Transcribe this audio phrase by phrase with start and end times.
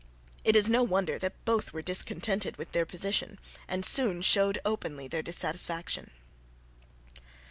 [0.43, 5.07] It is no wonder that both were discontented with their position and soon showed openly
[5.07, 6.09] their dissatisfaction.